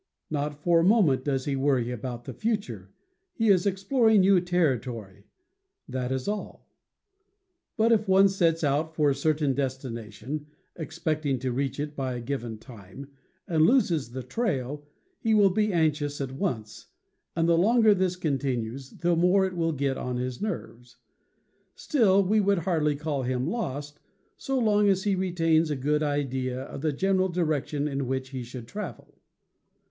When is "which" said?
28.07-28.29